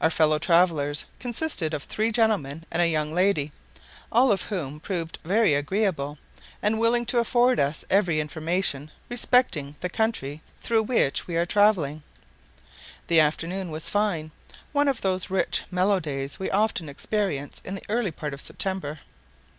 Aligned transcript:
Our 0.00 0.08
fellow 0.08 0.38
travellers 0.38 1.04
consisted 1.20 1.74
of 1.74 1.82
three 1.82 2.10
gentlemen 2.10 2.64
and 2.70 2.80
a 2.80 2.88
young 2.88 3.12
lady, 3.12 3.52
all 4.10 4.32
of 4.32 4.44
whom 4.44 4.80
proved 4.80 5.18
very 5.24 5.52
agreeable, 5.52 6.16
and 6.62 6.78
willing 6.80 7.04
to 7.04 7.18
afford 7.18 7.60
us 7.60 7.84
every 7.90 8.18
information 8.18 8.90
respecting 9.10 9.74
the 9.80 9.90
country 9.90 10.40
through 10.62 10.84
which 10.84 11.26
we 11.26 11.34
were 11.34 11.44
travelling. 11.44 12.02
The 13.08 13.20
afternoon 13.20 13.70
was 13.70 13.90
fine 13.90 14.30
one 14.72 14.88
of 14.88 15.02
those 15.02 15.28
rich 15.28 15.64
mellow 15.70 16.00
days 16.00 16.38
we 16.38 16.50
often 16.50 16.88
experience 16.88 17.60
in 17.62 17.74
the 17.74 17.84
early 17.90 18.10
part 18.10 18.32
of 18.32 18.40
September. 18.40 19.00